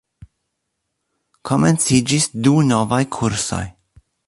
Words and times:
Komenciĝis 1.51 2.27
du 2.47 2.55
novaj 2.73 3.01
kursoj. 3.19 3.63